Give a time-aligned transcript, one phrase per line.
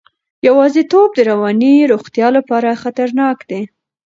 [0.47, 3.61] یوازیتوب د رواني روغتیا لپاره خطرناک دی.